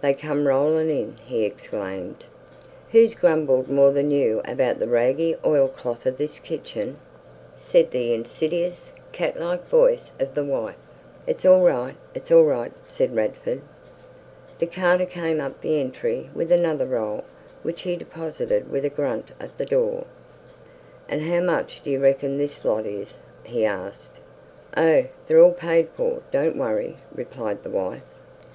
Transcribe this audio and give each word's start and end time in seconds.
"They 0.00 0.14
come 0.14 0.46
rolling 0.48 0.88
in!" 0.88 1.16
he 1.26 1.44
exclaimed. 1.44 2.24
"Who's 2.92 3.14
grumbled 3.14 3.68
more 3.68 3.90
than 3.92 4.10
you 4.10 4.40
about 4.46 4.78
the 4.78 4.88
raggy 4.88 5.36
oilcloth 5.44 6.06
of 6.06 6.16
this 6.16 6.38
kitchen?" 6.38 6.96
said 7.58 7.90
the 7.90 8.14
insidious, 8.14 8.92
cat 9.12 9.38
like 9.38 9.66
voice 9.68 10.12
of 10.18 10.34
the 10.34 10.44
wife. 10.44 10.78
"It's 11.26 11.44
all 11.44 11.60
right, 11.60 11.94
it's 12.14 12.32
all 12.32 12.44
right," 12.44 12.72
said 12.88 13.14
Radford. 13.14 13.60
The 14.60 14.66
carter 14.66 15.04
came 15.04 15.42
up 15.42 15.60
the 15.60 15.78
entry 15.78 16.30
with 16.34 16.50
another 16.50 16.86
roll, 16.86 17.24
which 17.62 17.82
he 17.82 17.96
deposited 17.96 18.70
with 18.72 18.86
a 18.86 18.88
grunt 18.88 19.32
at 19.38 19.58
the 19.58 19.66
door. 19.66 20.04
"An' 21.06 21.20
how 21.20 21.40
much 21.42 21.82
do 21.82 21.90
you 21.90 22.00
reckon 22.00 22.38
this 22.38 22.64
lot 22.64 22.86
is?" 22.86 23.18
he 23.44 23.66
asked. 23.66 24.20
"Oh, 24.74 25.04
they're 25.28 25.42
all 25.42 25.52
paid 25.52 25.90
for, 25.90 26.22
don't 26.32 26.56
worry," 26.56 26.96
replied 27.14 27.62
the 27.62 27.68
wife. 27.68 28.00